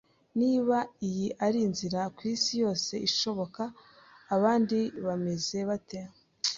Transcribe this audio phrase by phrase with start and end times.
[0.39, 0.77] Niba
[1.07, 3.63] iyi ari nziza kwisi yose ishoboka,
[4.35, 5.99] abandi bameze bate?